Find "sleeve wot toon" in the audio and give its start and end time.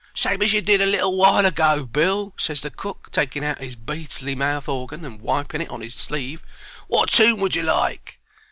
5.93-7.37